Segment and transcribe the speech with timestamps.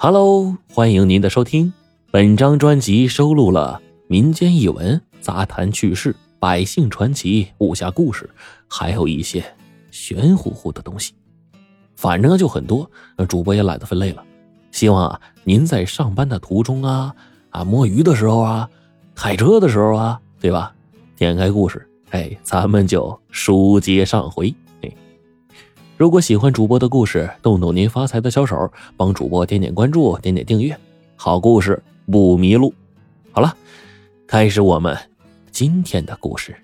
[0.00, 1.72] Hello，欢迎您的收听。
[2.12, 8.30] 本张专辑收录了民间异闻、杂谈趣事、百姓传奇、武侠故事，
[8.68, 9.44] 还有一些
[9.90, 11.14] 玄乎乎的东西。
[11.96, 12.88] 反正就很多，
[13.28, 14.22] 主播也懒得分类了。
[14.70, 17.12] 希望啊，您在上班的途中啊，
[17.50, 18.70] 啊摸鱼的时候啊，
[19.16, 20.72] 开车的时候啊，对吧？
[21.16, 24.54] 点开故事，哎，咱们就书接上回。
[25.98, 30.78] 如果喜欢主播的故事，动动您发财的小手，帮主播点点关注，点点订阅，
[31.16, 32.72] 好故事不迷路。
[33.32, 33.52] 好了，
[34.24, 34.96] 开始我们
[35.50, 36.54] 今天的故事。